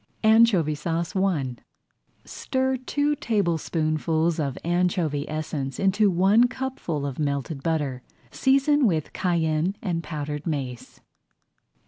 [0.23, 1.57] ANCHOVY SAUCE I
[2.25, 8.01] Stir two tablespoonfuls of anchovy essence into one cupful of melted butter.
[8.31, 11.01] Season with cayenne and powdered mace.